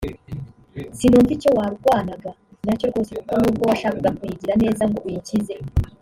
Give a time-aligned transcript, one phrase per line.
[0.97, 2.31] “Sinumva icyo warwanaga
[2.65, 5.53] nacyo rwose kuko n’ubwo washakaga kuyigira neza ngo uyikize